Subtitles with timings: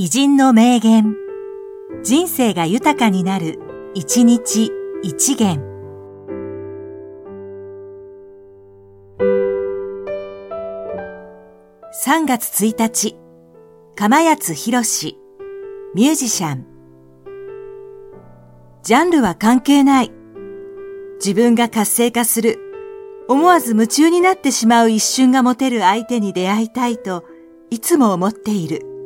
[0.00, 1.16] 偉人の名言。
[2.04, 3.58] 人生が豊かになる、
[3.94, 4.70] 一日
[5.02, 5.60] 一元。
[12.06, 13.16] 3月1日、
[13.96, 15.18] 釜谷博士、
[15.96, 16.64] ミュージシャン。
[18.84, 20.12] ジャンルは関係ない。
[21.16, 22.60] 自分が活性化する。
[23.26, 27.24] 思わず夢中になってしまう一瞬が持てる相手に出会いたいと、
[27.70, 28.97] いつも思っている。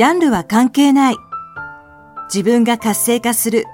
[0.00, 1.16] ジャンルは関係ない。
[2.32, 3.66] 自分が活性化する。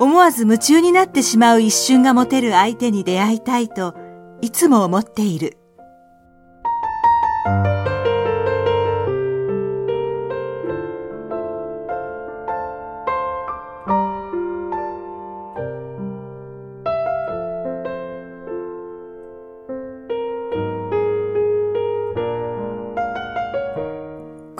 [0.00, 3.94] 思わず夢中になってしまう一瞬が持てる相手に出会いたいと
[4.40, 5.61] いつも思っている。